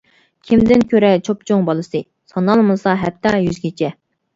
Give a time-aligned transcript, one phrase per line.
[0.47, 2.03] كىمدىن كۆرەر چوپچوڭ بالىسى،
[2.35, 3.97] سانالمىسا ھەتتا يۈزگىچە.